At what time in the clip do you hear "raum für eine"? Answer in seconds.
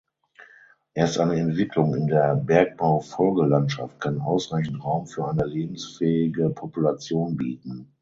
4.83-5.45